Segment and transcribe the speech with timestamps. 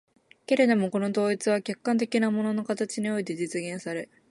[0.47, 4.09] けれどもこの統一は客観的な物の形において実現され、